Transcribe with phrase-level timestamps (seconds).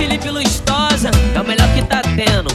[0.00, 2.49] Felipe Lustosa é o melhor que tá tendo.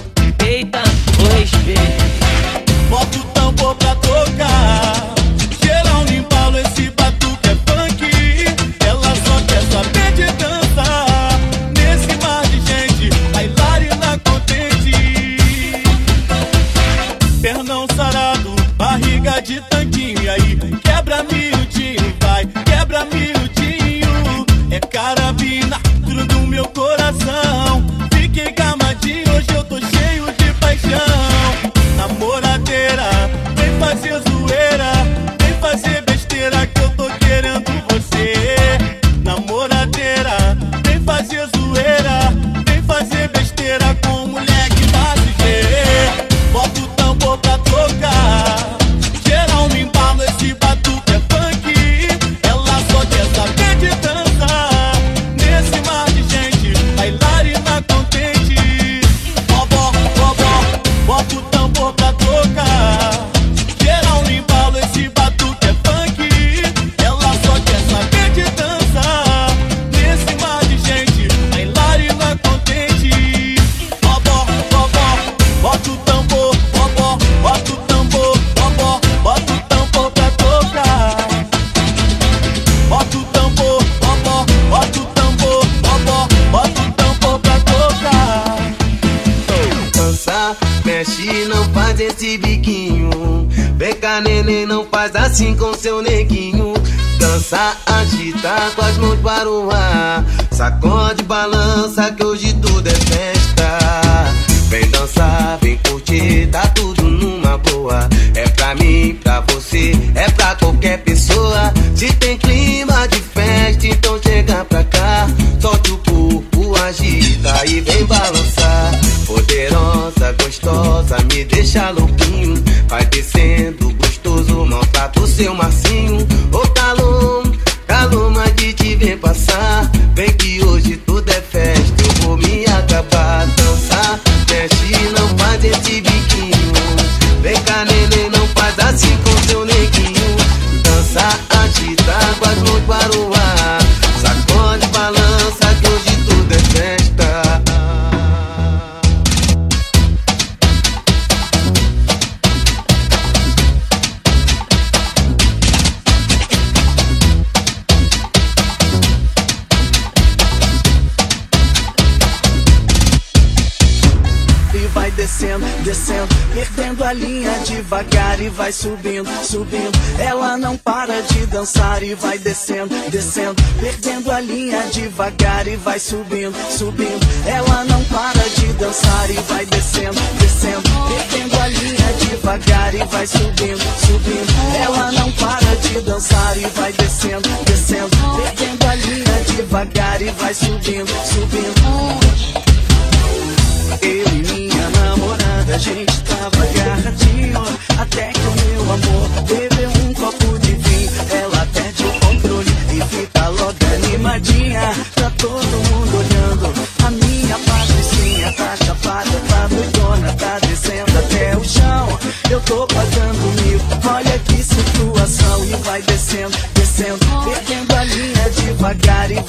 [168.56, 169.92] vai subindo, subindo.
[170.18, 173.62] Ela não para de dançar e vai descendo, descendo.
[173.80, 177.15] Perdendo a linha devagar e vai subindo, subindo.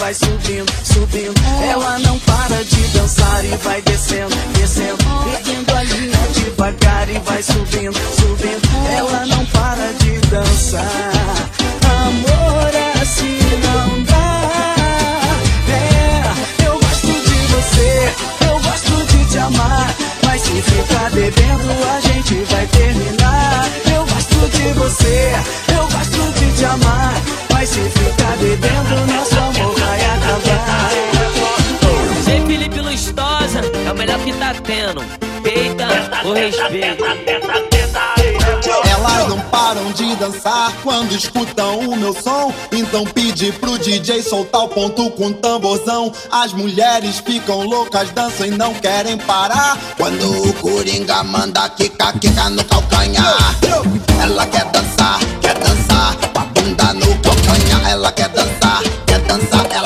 [0.07, 1.35] vai subindo, subindo.
[1.65, 2.06] É Ela não
[40.83, 46.13] Quando escutam o meu som, então pede pro DJ soltar o ponto com tamborzão.
[46.31, 49.79] As mulheres ficam loucas, dançam e não querem parar.
[49.97, 53.57] Quando o Coringa manda quica, quica no calcanhar.
[54.23, 57.91] Ela quer dançar, quer dançar, com a bunda no calcanhar.
[57.91, 59.86] Ela quer dançar, quer dançar, ela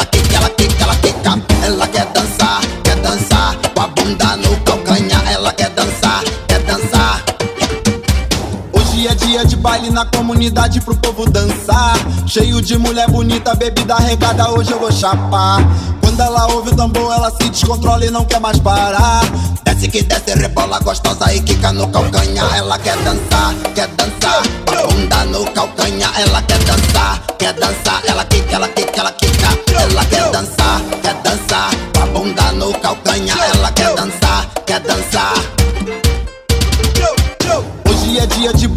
[10.00, 11.94] na comunidade pro povo dançar.
[12.26, 15.60] Cheio de mulher bonita, bebida regada, hoje eu vou chapar.
[16.00, 19.20] Quando ela ouve o tambor, ela se descontrola e não quer mais parar.
[19.62, 22.56] Desce que desce, rebola gostosa e quica no calcanhar.
[22.56, 24.42] Ela quer dançar, quer dançar.
[24.64, 28.02] Bunda no calcanhar, ela quer dançar, quer dançar.
[28.06, 29.48] Ela quica, ela quica, ela quica.
[29.82, 31.70] Ela quer dançar, quer dançar.
[32.14, 33.79] Bunda no calcanhar, ela quer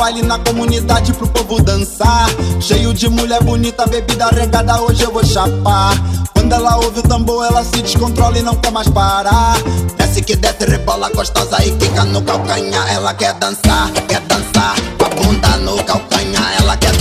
[0.04, 2.28] baile na comunidade pro povo dançar.
[2.60, 5.94] Cheio de mulher bonita, bebida regada, hoje eu vou chapar.
[6.34, 9.56] Quando ela ouve o tambor, ela se descontrola e não quer mais parar.
[9.98, 12.94] Desce que desce, rebola gostosa e quica no calcanhar.
[12.94, 14.76] Ela quer dançar, quer dançar.
[14.98, 16.93] Com a bunda no calcanhar, ela quer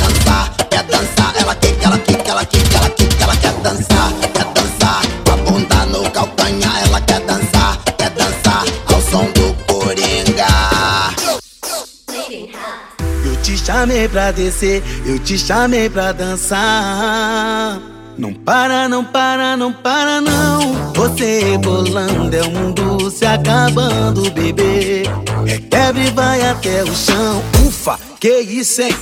[13.72, 17.80] chamei pra descer, eu te chamei pra dançar.
[18.19, 20.92] Não para, não para, não para, não.
[20.94, 25.04] Você rebolando, é o mundo se acabando, bebê.
[25.46, 27.42] Requebre e vai até o chão.
[27.66, 28.94] Ufa, que isso, hein?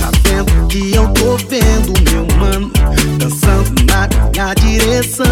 [0.00, 2.72] Tá vendo que eu tô vendo, meu mano?
[3.18, 5.26] Dançando na minha direção.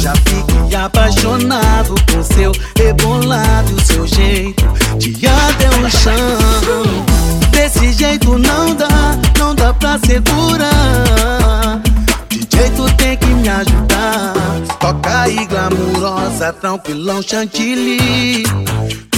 [0.00, 4.64] Já fiquei apaixonado com seu rebolado e o seu jeito
[4.96, 7.04] de até o chão.
[7.50, 8.88] Desse jeito não dá,
[9.38, 11.82] não dá pra segurar.
[12.30, 14.32] DJ, tu tem que me ajudar.
[14.80, 18.42] Toca aí, glamurosa, tranquilão, chantilly.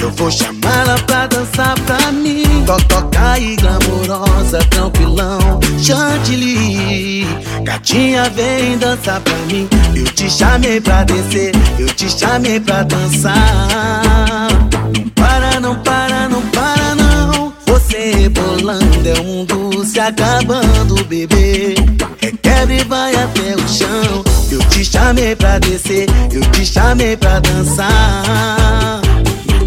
[0.03, 2.43] Eu vou chamá-la pra dançar pra mim.
[2.67, 7.27] To- Toca aí, glamurosa, tranquilão, chantilly.
[7.63, 9.69] Gatinha, vem dançar pra mim.
[9.95, 14.49] Eu te chamei pra descer, eu te chamei pra dançar.
[14.97, 17.53] Não para, não para, não para, não.
[17.67, 21.75] Você rebolando, é o mundo se acabando, bebê.
[22.21, 24.25] Requebra e vai até o chão.
[24.51, 29.02] Eu te chamei pra descer, eu te chamei pra dançar.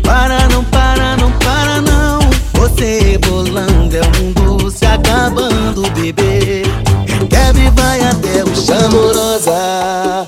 [0.05, 2.19] Para, não para, não para, não.
[2.53, 6.63] Você rebolando, é o mundo se acabando, bebê.
[7.07, 8.85] Requebra e vai até o chão.
[8.85, 10.27] Amorosa,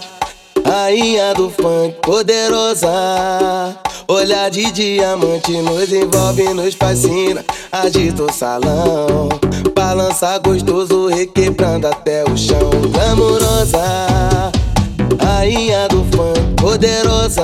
[0.65, 2.89] rainha do funk, poderosa.
[4.07, 7.45] Olhar de diamante nos envolve, nos fascina.
[7.71, 9.29] Agita o salão,
[9.75, 12.69] balança gostoso, requebrando até o chão.
[12.91, 13.81] Glamourosa,
[15.21, 17.43] rainha do funk, poderosa.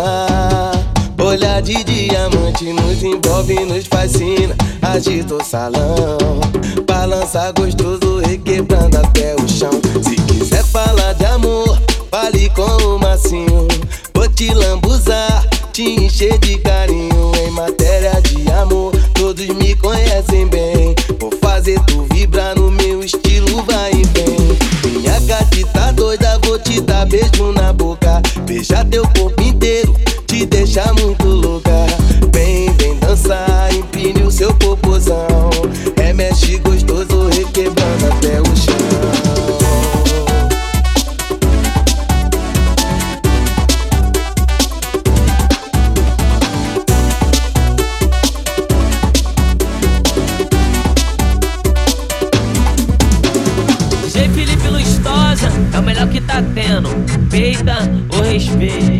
[1.34, 4.56] Olhar de diamante nos envolve, nos fascina.
[4.84, 6.40] Agita o salão,
[6.88, 9.72] balança gostoso, requebrando até o chão.
[10.04, 11.82] Se quiser falar de amor,
[12.12, 13.68] fale com o macinho.
[14.14, 17.32] Vou te lambuzar, te encher de carinho.
[17.44, 20.94] Em matéria de amor, todos me conhecem bem.
[21.20, 24.92] Vou fazer tu vibrar no meu estilo, vai e vem.
[24.92, 28.22] Minha gatita doida, vou te dar beijo na boca.
[28.46, 29.96] Beijar teu corpo inteiro,
[30.74, 31.86] te deixar muito louca.
[32.34, 35.52] Vem, vem dançar, empine o seu popozão.
[35.96, 38.74] Remexe gostoso, requebrando até o chão.
[54.34, 56.90] Felipe Lustosa é o melhor que tá tendo.
[57.30, 57.78] Peita
[58.18, 58.93] o respeito.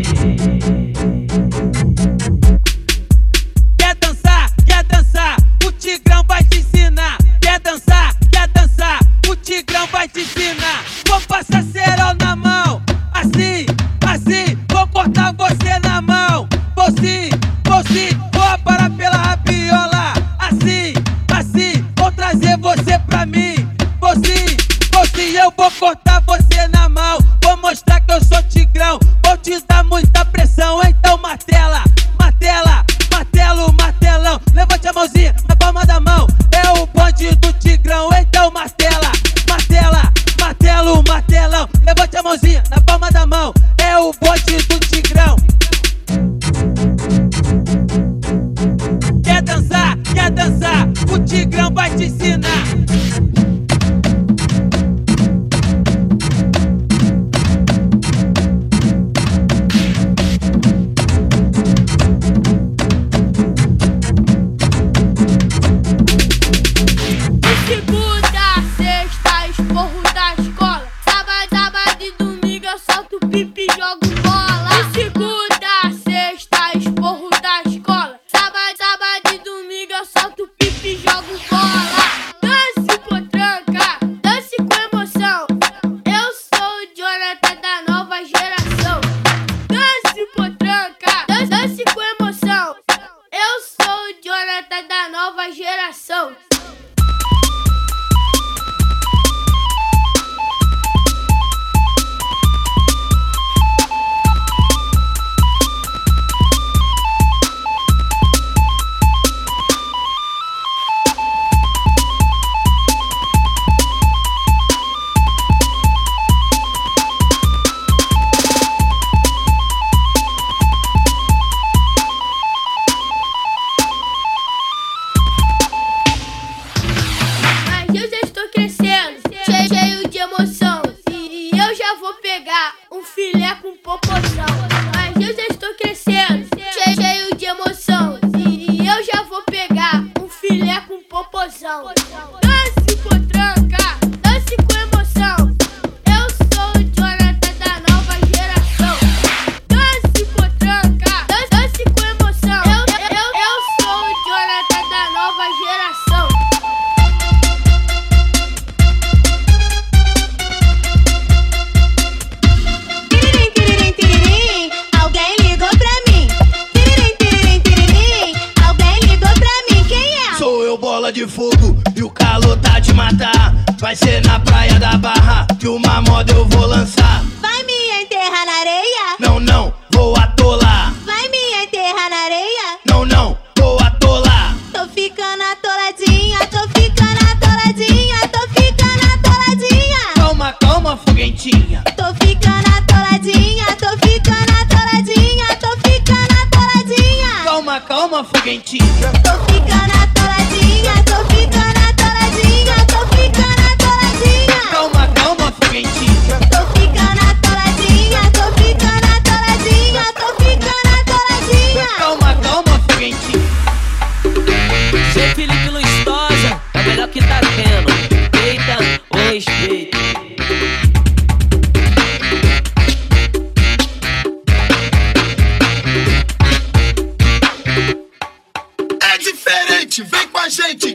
[230.02, 230.93] Vem com a gente,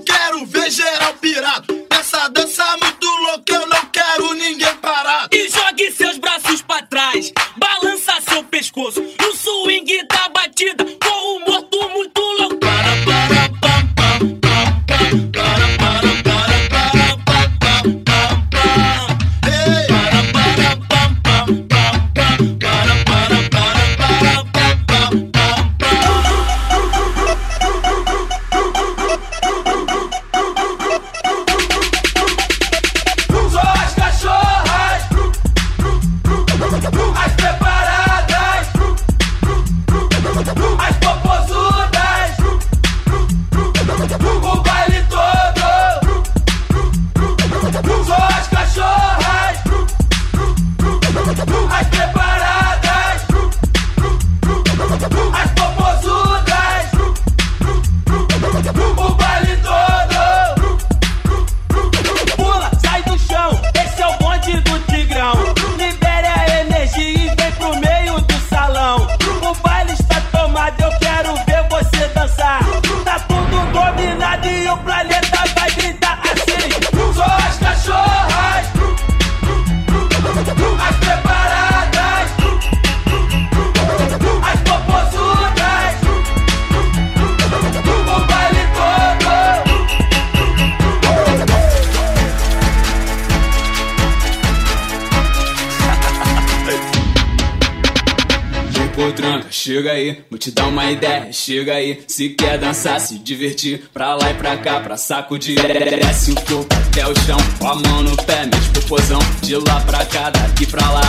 [98.96, 102.01] Potranca, chega aí, vou te dar uma ideia, chega aí.
[102.08, 105.55] Se quer dançar, se divertir, pra lá e pra cá, pra sacudir.
[105.62, 109.19] Desce o corpo até o chão, com a mão no pé, mexe popozão.
[109.41, 111.01] De lá pra cá, daqui pra lá.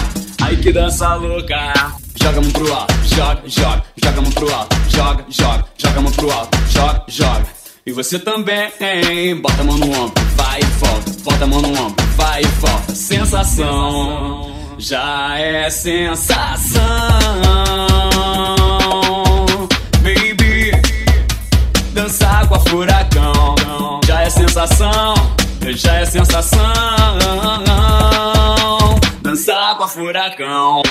[0.43, 1.97] Aí que dança louca.
[2.23, 5.99] Joga a mão pro alto, joga, joga, joga a mão pro alto, joga, joga, joga
[5.99, 7.47] a mão pro alto, joga, joga.
[7.87, 8.71] E você também,
[9.41, 12.47] bota a mão no ombro, vai e volta, bota a mão no ombro, vai e
[12.47, 12.95] volta.
[12.95, 16.81] Sensação, já é sensação,
[20.03, 20.73] baby.
[21.93, 23.55] Dançar com a furacão,
[24.07, 25.15] já é sensação,
[25.77, 26.61] já é sensação.
[29.21, 30.83] Dançar com a furacão.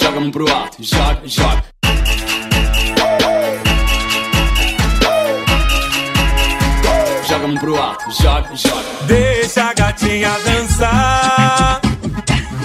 [0.00, 1.75] Joga mão pro alto, joga, joga.
[7.46, 8.82] Joga a mão pro alto, joga, joga.
[9.06, 11.80] Deixa a gatinha dançar.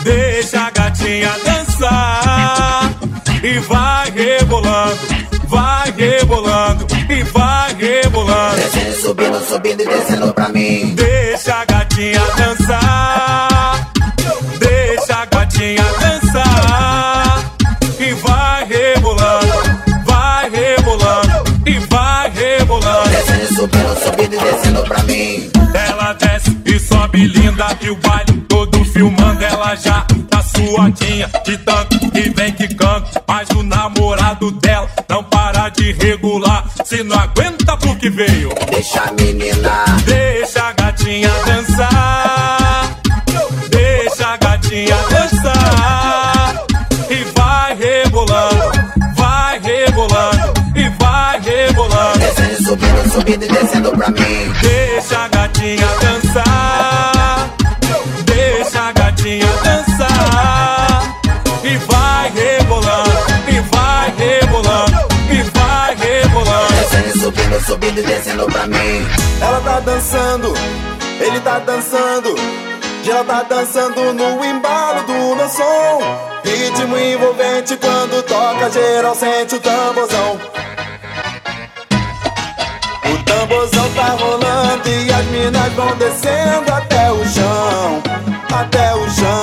[0.04, 2.90] Deixa a gatinha dançar.
[3.44, 5.00] E vai rebolando,
[5.46, 8.56] vai rebolando e vai rebolando.
[8.56, 10.96] Descendo, subindo, subindo e descendo pra mim.
[10.96, 13.51] Deixa a gatinha dançar.
[23.62, 25.52] Subindo, subindo e descendo pra mim.
[25.74, 31.58] Ela desce e sobe linda e o baile todo filmando ela já tá suadinha de
[31.60, 33.24] tanto que vem que canta.
[33.28, 36.66] Mas o namorado dela não para de regular.
[36.86, 42.61] Se não aguenta porque veio, Deixa a menina, deixa a gatinha subindo
[68.42, 69.06] e descendo pra mim.
[69.42, 70.54] Ela tá dançando,
[71.20, 72.36] ele tá dançando.
[73.08, 76.00] Ela tá dançando no embalo do meu som.
[76.44, 80.40] Ritmo envolvente quando toca, geral sente o tamborzão.
[83.06, 88.04] O tamborzão tá rolando e as minas vão descendo até o chão,
[88.54, 89.41] até o chão.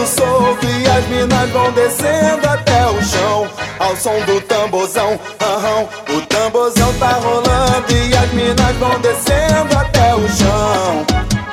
[0.00, 5.20] Rolando solto e as minas vão descendo até o chão, ao som do tamborzão.
[5.40, 6.16] aham.
[6.16, 11.06] O tamborzão tá rolando e as minas vão descendo até o chão,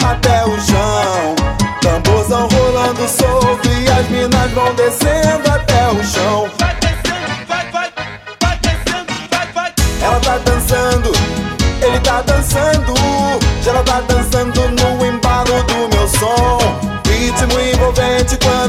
[0.10, 1.36] até o chão.
[1.82, 6.50] Tamborzão rolando solto e as minas vão descendo até o chão.
[10.02, 11.12] Ela tá dançando,
[11.82, 12.94] ele tá dançando.
[13.62, 14.57] Já ela tá dançando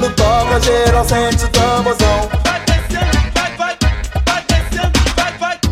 [0.09, 2.29] quando toca, geral sente o tamborzão.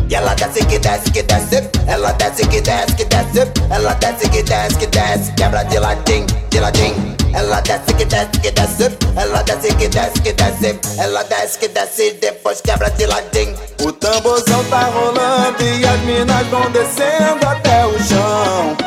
[0.09, 4.29] E ela desce que desce que desce, ela desce que desce que desce, ela desce
[4.29, 7.17] que desce que desce, quebra de ladinho, de ladinho.
[7.33, 11.67] Ela desce que desce que desce, ela desce que desce que desce, ela desce que
[11.67, 13.55] desce e depois quebra de ladinho.
[13.81, 18.77] O tamborzão tá rolando e as minas vão descendo até o chão,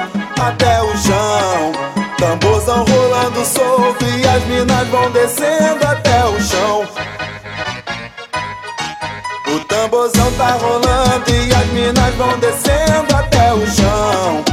[0.40, 1.90] até o chão.
[2.20, 2.24] E
[4.30, 6.88] as minas vão descendo até o chão.
[9.52, 14.44] O tamborzão tá rolando e as minas vão descendo até o chão,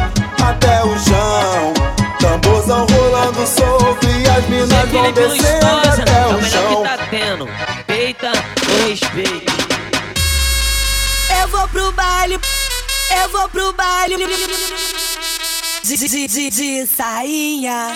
[0.44, 1.74] até o chão.
[2.20, 6.84] Tamborzão rolando solto e as minas vão Felipe descendo Lustosa, até é o chão.
[6.84, 7.50] que tá tendo.
[7.86, 8.32] Peita
[8.84, 9.54] respeito.
[11.40, 12.40] Eu vou pro baile,
[13.22, 14.18] eu vou pro baile
[15.84, 17.94] de, de, de, de sainha.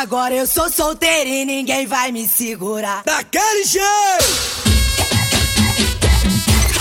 [0.00, 3.02] Agora eu sou solteira e ninguém vai me segurar.
[3.04, 3.84] Daquele jeito!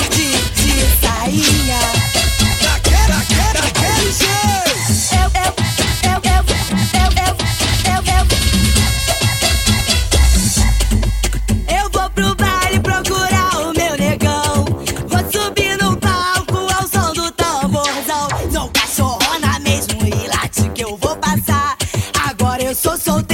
[0.09, 1.98] De, de sainha.
[22.81, 23.28] Agora eu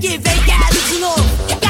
[0.00, 1.63] que vem, quero de novo.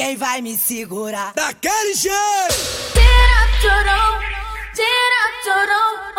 [0.00, 1.34] Ninguém vai me segurar.
[1.34, 2.14] Daquele jeito!
[2.94, 4.18] Tira chorão,
[4.74, 6.09] tira chorão,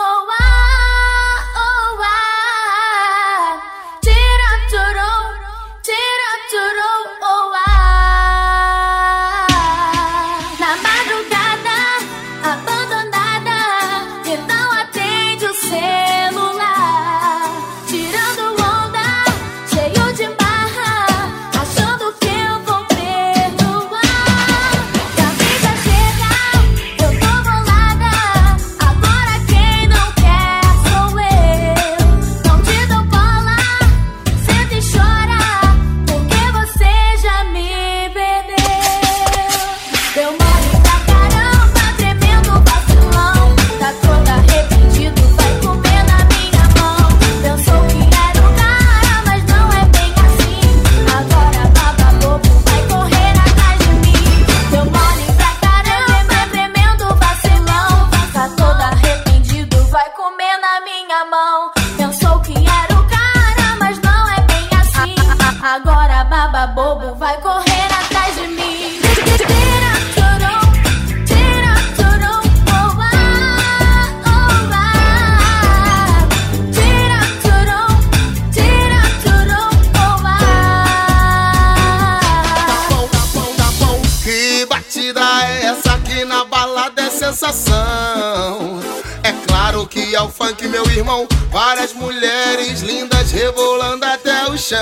[87.32, 88.82] sensação.
[89.24, 91.28] É claro que é o funk, meu irmão.
[91.50, 94.80] Várias mulheres lindas rebolando até o chão.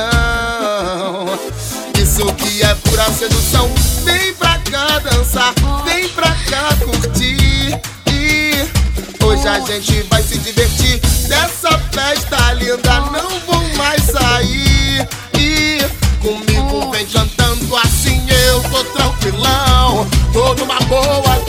[2.01, 3.69] Isso que é pura sedução.
[4.03, 5.53] Vem pra cá dançar,
[5.85, 7.79] vem pra cá curtir.
[8.12, 8.67] E
[9.23, 10.99] hoje a gente vai se divertir.
[11.27, 15.07] Dessa festa linda, não vou mais sair.
[15.38, 15.85] E
[16.19, 20.07] comigo vem cantando assim, eu tô tranquilão.
[20.33, 21.39] Tô numa boa,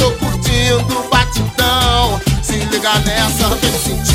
[3.88, 4.09] nessa,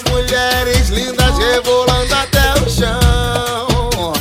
[0.00, 4.12] Várias mulheres lindas rebolando até o chão.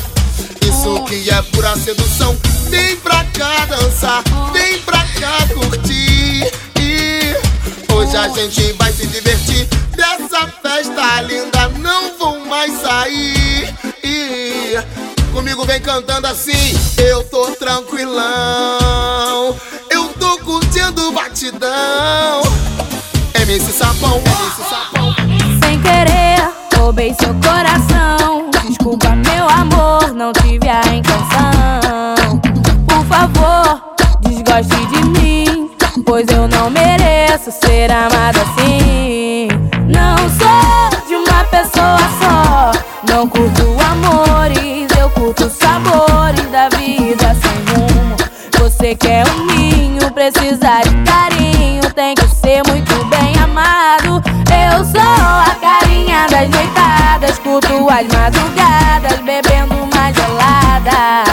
[0.61, 2.35] Isso que é pura sedução.
[2.69, 6.51] Vem pra cá dançar, vem pra cá curtir.
[6.79, 7.35] E
[7.93, 9.67] hoje a gente vai se divertir.
[9.95, 13.73] Dessa festa linda, não vou mais sair.
[14.03, 14.75] E
[15.31, 16.77] comigo vem cantando assim.
[16.97, 19.55] Eu tô tranquilão.
[19.89, 22.41] Eu tô curtindo batidão.
[23.35, 24.68] MC Sapão, MC Sapão.
[26.99, 28.49] Roubei seu coração.
[28.67, 32.41] Desculpa, meu amor, não tive a intenção.
[32.85, 35.71] Por favor, desgoste de mim,
[36.05, 39.47] pois eu não mereço ser amada assim.
[39.87, 42.71] Não sou de uma pessoa só,
[43.09, 48.17] não curto amores, eu curto sabores da vida sem rumo.
[48.59, 49.48] Você quer um
[57.89, 61.23] noitadas, curto as madrugadas, bebendo uma gelada.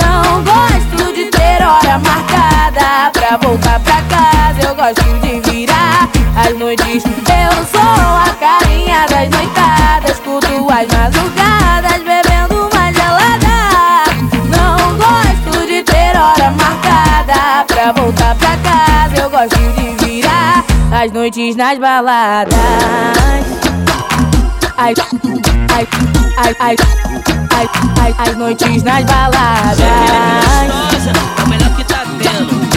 [0.00, 6.56] Não gosto de ter hora marcada pra voltar pra casa, eu gosto de virar as
[6.56, 7.04] noites.
[7.04, 13.56] Eu sou a carinha das noitadas, curto as madrugadas, bebendo uma gelada.
[14.48, 19.16] Não gosto de ter hora marcada pra voltar pra casa.
[19.20, 22.54] Eu gosto de virar as noites nas baladas.
[24.76, 24.92] Ai,
[25.72, 25.86] ai,
[26.36, 26.76] ai, ai,
[27.54, 27.68] ai,
[28.00, 29.78] ai, as noites nas baladas.
[30.66, 32.73] Gostosa, é o melhor que tá tendo.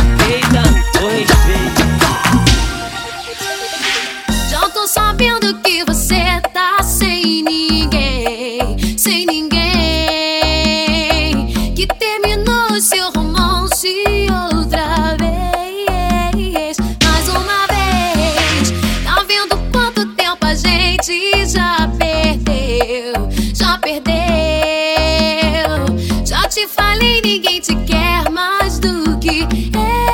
[27.27, 30.06] Ninguém te quer mais do que eu.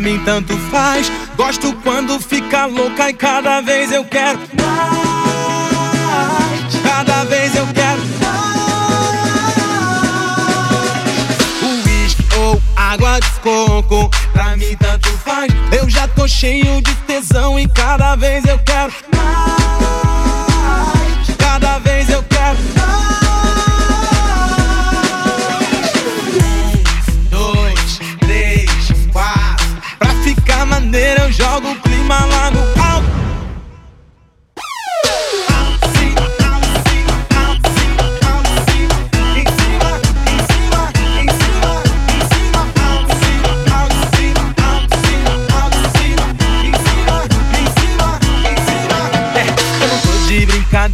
[0.00, 0.49] Mim tanto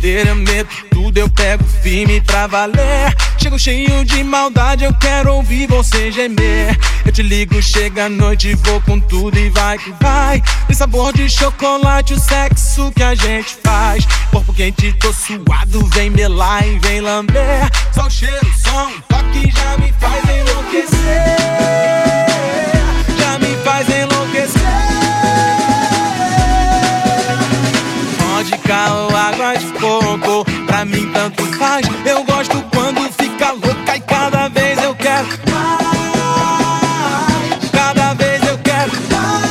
[0.09, 3.15] eu meto tudo, eu pego firme pra valer.
[3.39, 6.79] Chego cheio de maldade, eu quero ouvir você gemer.
[7.05, 10.43] Eu te ligo, chega a noite, vou com tudo e vai que vai.
[10.67, 14.07] Tem sabor de chocolate, o sexo que a gente faz.
[14.31, 17.69] Corpo quente, tô suado, vem melar e vem lamber.
[17.93, 22.06] Só o cheiro, o som, toque já me faz enlouquecer.
[30.97, 31.87] Mim tanto faz.
[32.05, 35.81] Eu gosto quando fica louca e cada vez eu quero mais.
[37.71, 39.47] Cada vez eu quero mais.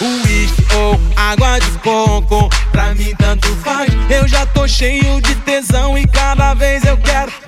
[0.00, 3.90] Uísque ou água de coco, pra mim tanto faz.
[4.08, 7.45] Eu já tô cheio de tesão e cada vez eu quero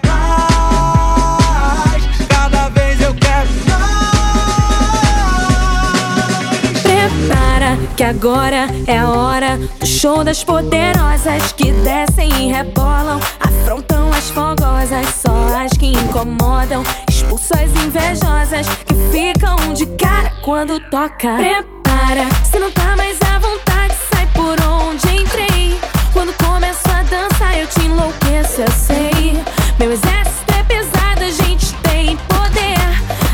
[7.99, 14.31] que agora é a hora do show das poderosas que descem e rebolam, afrontam as
[14.31, 15.33] fogosas, só
[15.65, 21.39] as que incomodam, expulsam as invejosas que ficam de cara quando toca.
[21.39, 25.77] Prepara, se não tá mais à vontade, sai por onde entrei.
[26.13, 29.43] Quando começo a dançar, eu te enlouqueço, eu sei.
[29.77, 32.79] Meu exército é pesado, a gente tem poder.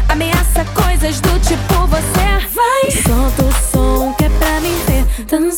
[0.08, 1.73] Ameaça coisas do tipo
[5.34, 5.50] tan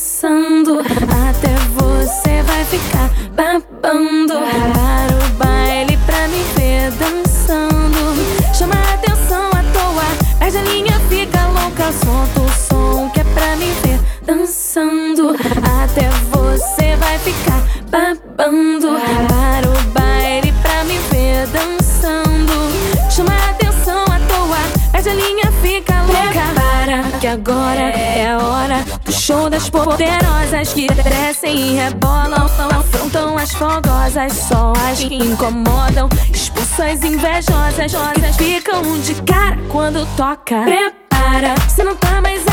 [29.96, 32.46] poderosas que descem e rebolam,
[32.78, 40.06] afrontam as fogosas, só as que incomodam, expulsam as invejosas, que ficam de cara quando
[40.14, 40.62] toca.
[40.64, 42.45] Prepara, se não tá mais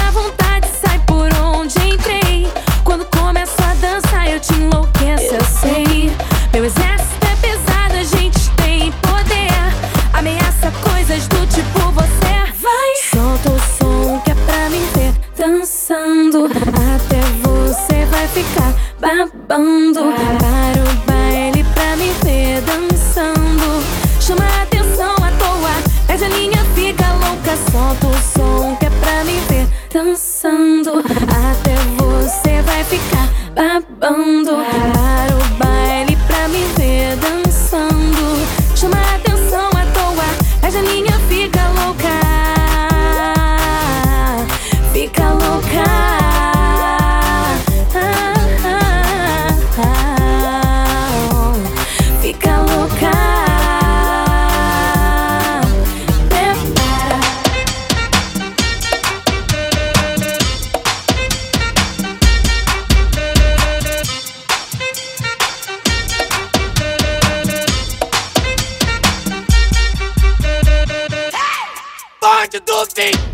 [72.83, 73.32] Bonde do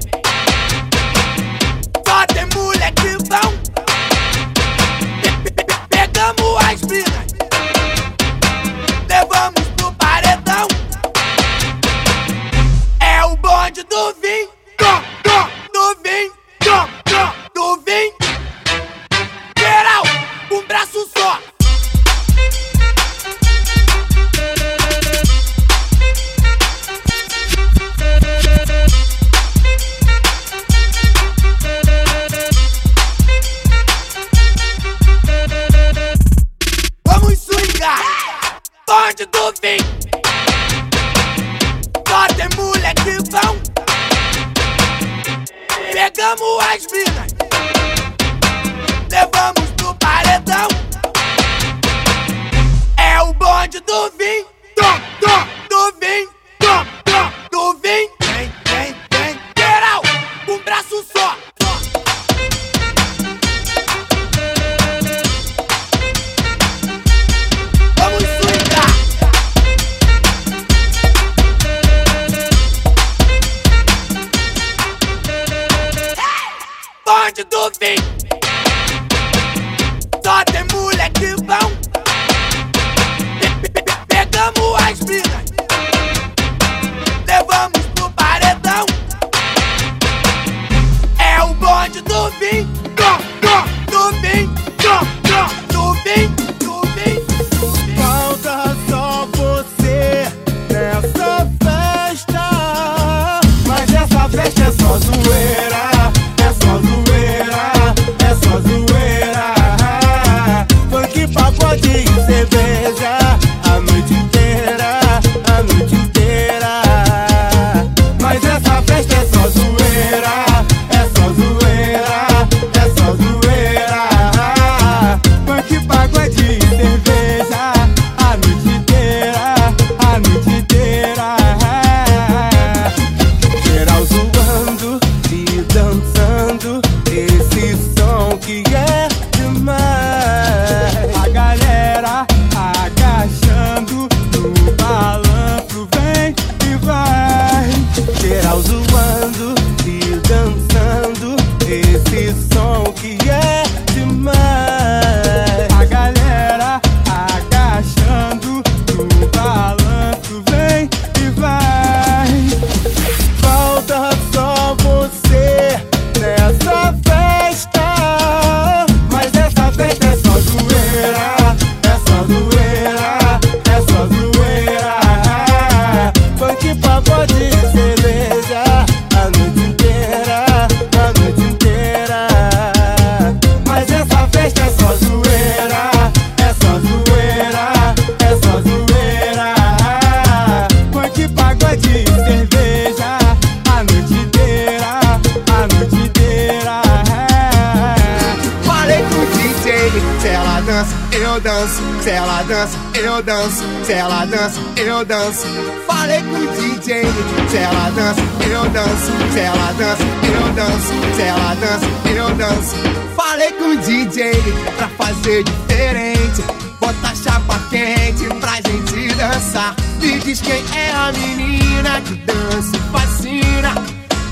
[200.19, 201.81] se ela dança, eu danço.
[202.03, 203.63] Se ela dança, eu danço.
[203.85, 205.45] Se ela dança, eu danço.
[205.87, 207.03] Falei com o DJ,
[207.49, 209.11] se ela dança, eu danço.
[209.33, 211.15] Se ela dança, eu danço.
[211.15, 211.85] Se ela dança,
[212.15, 212.75] eu danço.
[213.15, 214.31] Falei com o DJ
[214.77, 216.43] pra fazer diferente.
[216.79, 219.75] Bota chapa quente pra gente dançar.
[220.01, 223.73] Me diz quem é a menina que dança fascina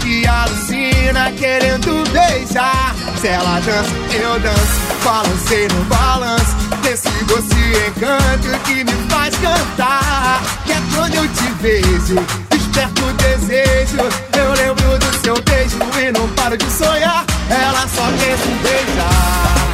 [0.01, 2.95] que alucina querendo beijar.
[3.22, 6.55] Se ela dança, eu danço, balancei no balanço.
[6.84, 7.55] Desse doce
[7.88, 10.39] encanto que me faz cantar.
[10.63, 13.97] Que é quando eu te vejo, desperto o desejo.
[14.38, 17.26] Eu lembro do seu beijo e não paro de sonhar.
[17.49, 19.68] Ela só pensa em beijar.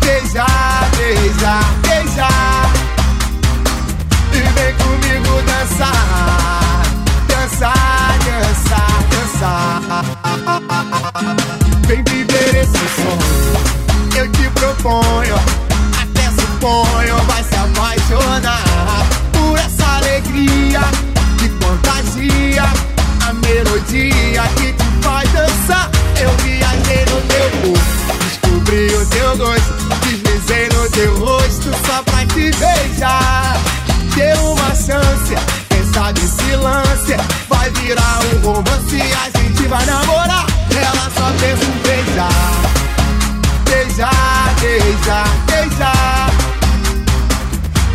[0.00, 2.72] Beijar, beijar, beijar.
[4.32, 6.82] E vem comigo dançar.
[7.28, 8.96] Dançar, dançar,
[10.70, 11.61] dançar.
[11.86, 14.16] Vem viver esse sonho.
[14.16, 15.34] Eu te proponho.
[16.00, 20.80] Até suponho, vai se apaixonar por essa alegria
[21.38, 22.64] que contagia.
[23.26, 25.90] A melodia que te faz dançar.
[26.20, 29.72] Eu viajei no teu corpo, descobri o teu gosto.
[30.02, 33.56] Deslizei no teu rosto só pra te beijar.
[34.14, 35.34] Dê uma chance,
[35.68, 36.20] quem sabe
[36.56, 37.16] lance.
[37.48, 40.51] Vai virar um romance, a gente vai namorar.
[45.02, 46.30] Beijar, beijar.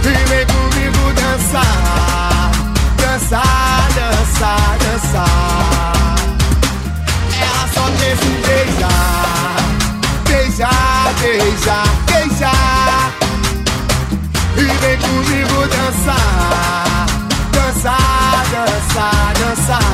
[0.03, 2.51] E vem comigo dançar,
[2.97, 6.15] dançar, dançar, dançar.
[7.39, 9.55] Ela só em beijar,
[10.27, 13.11] beijar, beijar, beijar.
[14.57, 17.05] E vem comigo dançar,
[17.51, 19.86] dançar, dançar, dançar.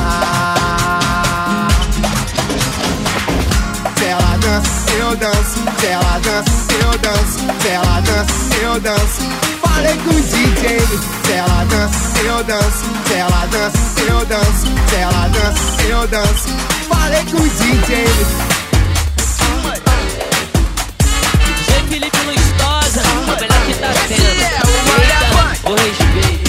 [5.24, 5.64] Danço.
[5.80, 6.50] Se ela dança,
[6.82, 7.38] eu danço.
[7.60, 9.22] Se ela dança, eu danço.
[9.62, 10.80] Falei com o DJ.
[11.24, 12.84] Se ela dança, eu danço.
[13.06, 14.66] Se ela dança, eu danço.
[14.88, 16.48] Se ela dança, eu danço.
[16.88, 18.04] Falei com o DJ.
[21.64, 24.22] G Felipe Lustosa, é o melhor que tá tendo.
[24.24, 26.43] Eita, o respeito.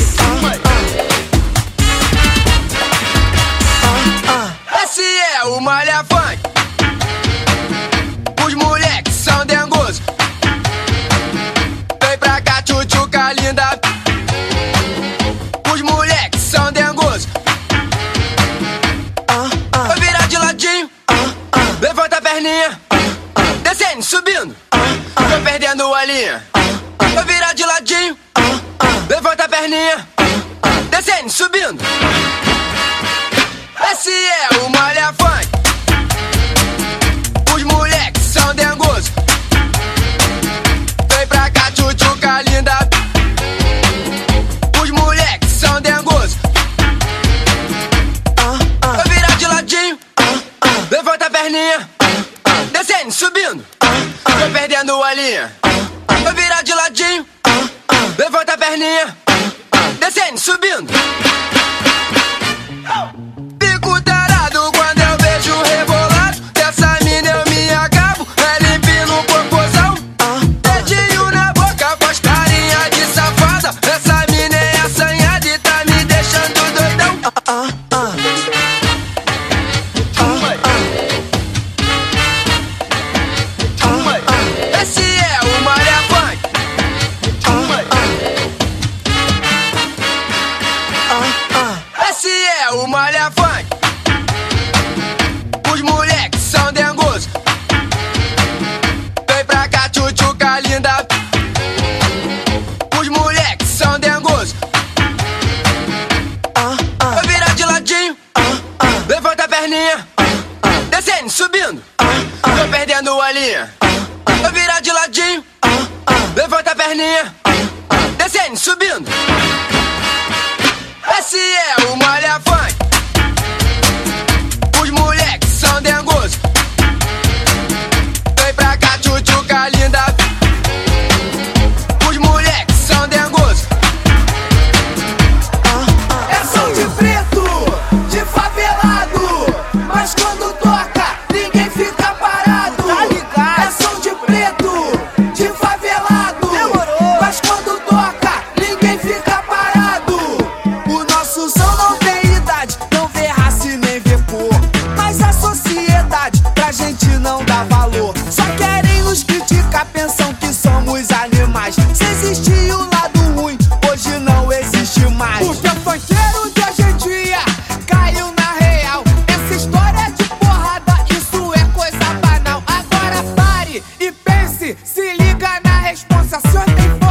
[174.83, 177.04] se liga na responsa, só tem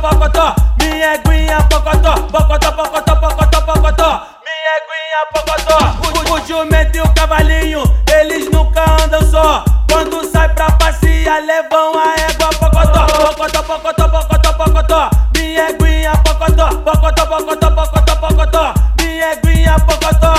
[0.00, 0.54] pocotó.
[0.80, 2.14] Minha eguinha pocotó.
[2.30, 4.08] Pocotó, pocotó, pocotó, pocotó.
[4.44, 6.30] Minha eguinha pocotó.
[6.30, 7.82] O, o jumento e o cavalinho,
[8.12, 9.64] eles nunca andam só.
[9.90, 13.06] Quando sai pra passear, levam a égua pocotó.
[13.06, 15.10] Pocotó, pocotó, pocotó, pocotó.
[15.36, 16.68] Minha eguinha pocotó.
[16.78, 18.74] Pocotó, pocotó, pocotó, pocotó.
[19.00, 20.34] Minha eguinha pocotó.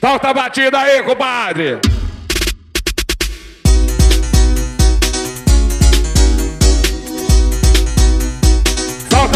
[0.00, 1.80] Solta a batida aí, compadre.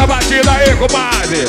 [0.01, 1.45] Solta a batida aí, compadre.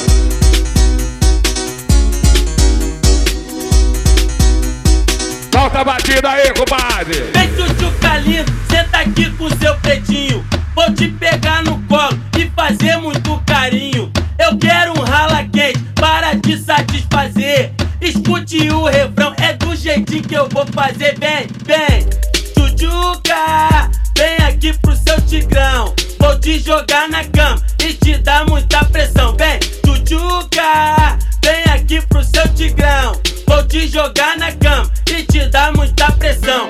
[5.54, 7.32] Solta a batida aí, compadre.
[7.34, 10.46] Vem tchutchuca lindo, senta aqui com seu pretinho.
[10.76, 14.12] Vou te pegar no colo e fazer muito carinho.
[14.38, 17.72] Eu quero um rala quente para te satisfazer.
[18.02, 21.18] Escute o refrão, é do jeitinho que eu vou fazer.
[21.18, 22.06] Vem, vem,
[22.54, 23.90] tchutchuca,
[24.22, 25.96] vem aqui pro seu tigrão.
[26.20, 29.36] Vou te jogar na cama e te dar muita pressão.
[29.36, 33.20] Vem, tchutchuca, vem aqui pro seu tigrão.
[33.48, 36.70] Vou te jogar na cama e te dar muita pressão.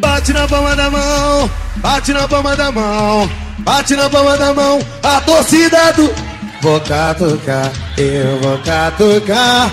[0.00, 1.50] Bate na palma da mão,
[1.86, 6.12] bate na palma da mão, bate na palma da mão, a torcida do.
[6.60, 9.70] Vou catucar, eu vou catucar.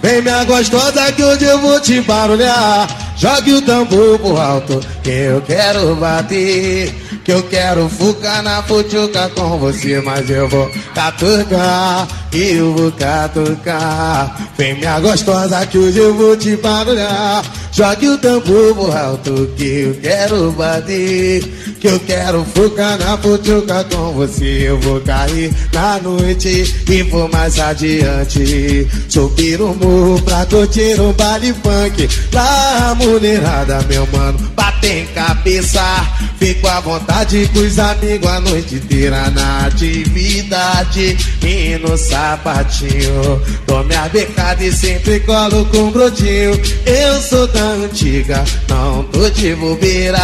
[0.00, 2.86] Vem minha gostosa que hoje eu vou te barulhar.
[3.16, 7.05] Jogue o tambor pro alto, que eu quero bater.
[7.26, 14.52] Que eu quero fucar na futuca com você, mas eu vou catucar, eu vou catucar.
[14.56, 17.42] Vem minha gostosa que hoje eu vou te barulhar.
[17.72, 21.42] Jogue o tambor pro alto, que eu quero bater.
[21.80, 24.68] Que eu quero fucar na futuca com você.
[24.68, 28.88] Eu vou cair na noite e vou mais adiante.
[29.08, 32.08] Subir o morro pra curtir um baile funk.
[32.32, 35.82] Lá mulherada, meu mano, batem cabeça.
[36.38, 41.16] Fico à vontade com os amigos a noite inteira na atividade.
[41.42, 46.60] E no sapatinho, dou minha becada e sempre colo com brodinho.
[46.84, 50.18] Eu sou da antiga, não tô de bobeira.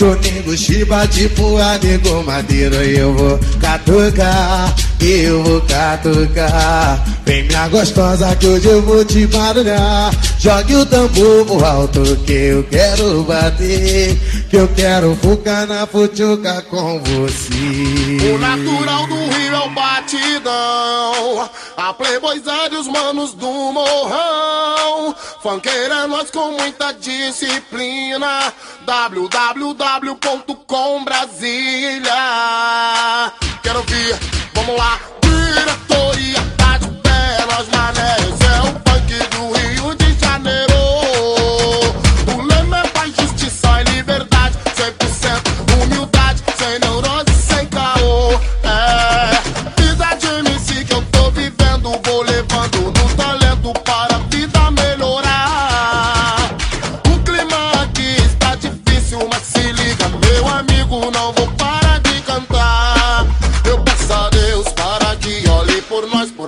[0.00, 2.76] Nego chiba, tipo amigo madeira.
[2.76, 7.04] Eu vou catucar, eu vou catucar.
[7.26, 10.10] Vem minha gostosa que hoje eu vou te barulhar.
[10.38, 14.18] Jogue o tambor alto que eu quero bater.
[14.48, 18.32] Que eu quero focar na futuca com você.
[18.34, 21.50] O natural do Rio é o batidão.
[21.76, 25.14] A playboyzada e os manos do morrão.
[25.42, 28.50] Funkeira é nós com muita disciplina.
[29.98, 32.12] www.com Brasília.
[33.60, 34.16] Quero ver,
[34.54, 35.00] vamos lá.
[35.20, 38.39] Diretoria tá de pé, nós manés.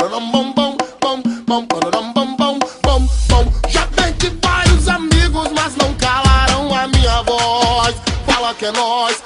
[0.01, 1.66] Um bom bom bom bom
[2.01, 3.53] um bom bom bom bom.
[3.68, 7.95] Já tentei vários amigos, mas não calaram a minha voz.
[8.26, 9.21] Fala que é nós,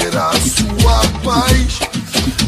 [0.00, 1.80] A sua paz.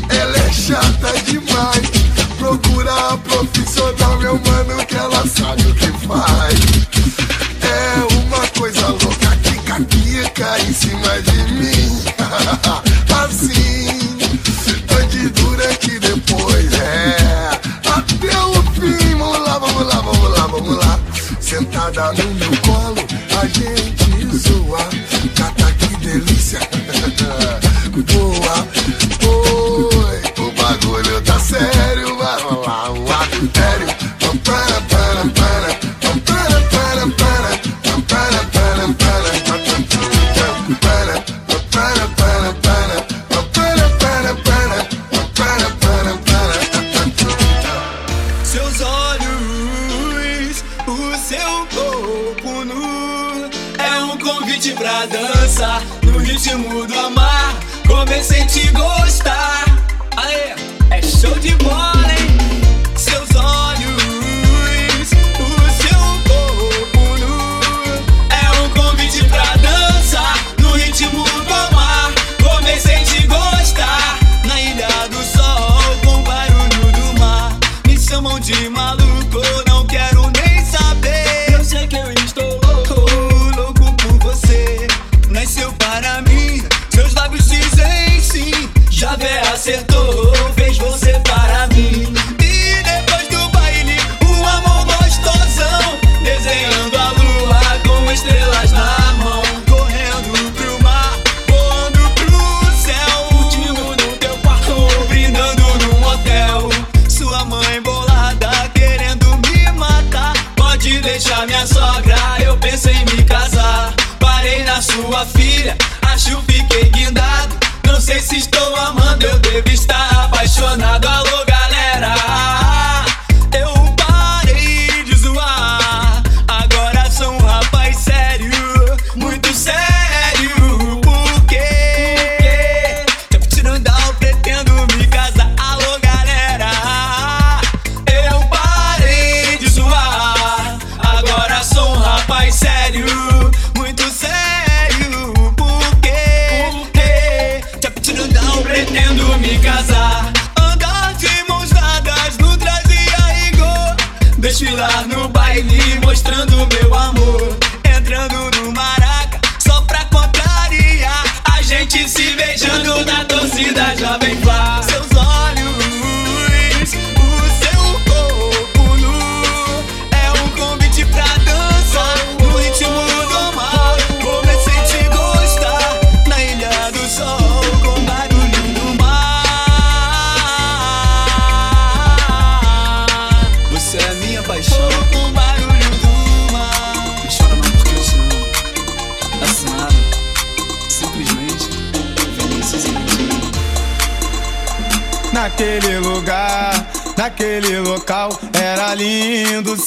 [0.09, 1.91] Ela é chata demais.
[2.39, 6.59] Procura a profissional, é meu mano, que ela sabe o que faz.
[7.63, 12.03] É uma coisa louca que caquica em cima de mim.
[13.25, 13.89] assim,
[14.99, 16.73] antes, durante e depois.
[16.73, 19.17] É, até o fim.
[19.17, 21.01] Vamos lá, vamos lá, vamos lá, vamos lá.
[21.41, 22.60] Sentada no meu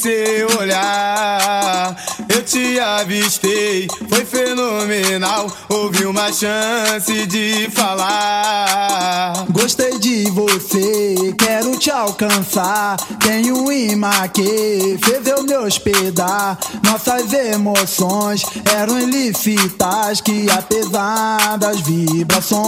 [0.04, 1.96] seu olhar.
[2.28, 5.48] Eu te avistei, foi fenomenal.
[5.70, 9.46] Houve uma chance de falar.
[9.52, 12.98] Gostei de você, quero te alcançar.
[13.22, 16.60] Tenho um imã que fez eu me hospedar.
[16.84, 18.44] Nossas emoções
[18.76, 22.66] eram ilícitas, que apesar das vibrações,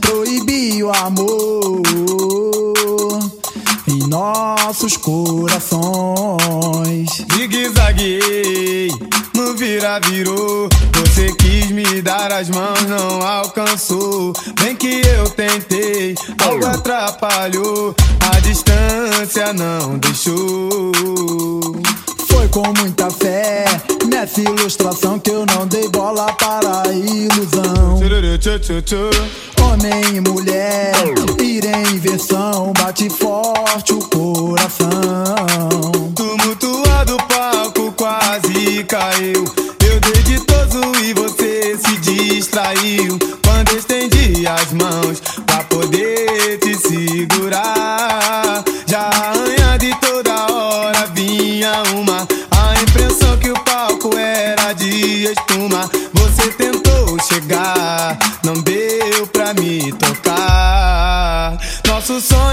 [0.00, 1.84] proibi o amor
[4.14, 5.66] nossos corações.
[7.34, 8.88] Zigue-zaguei,
[9.34, 10.68] no vira virou.
[10.94, 14.32] Você quis me dar as mãos, não alcançou.
[14.60, 16.14] Bem que eu tentei,
[16.46, 17.92] algo atrapalhou.
[18.32, 20.92] A distância não deixou
[22.54, 23.64] com muita fé.
[24.06, 27.98] Nessa ilustração que eu não dei bola para a ilusão.
[29.60, 30.94] Homem e mulher,
[31.40, 34.88] irem versão bate forte o coração.
[36.14, 39.44] Tumultuado palco quase caiu.
[39.84, 40.44] Eu dei de
[41.02, 43.18] e você se distraiu.
[43.44, 47.73] Quando estendi as mãos pra poder te segurar.
[55.64, 61.58] nenhuma você tentou chegar, não deu pra me tocar.
[61.86, 62.43] Nosso sonho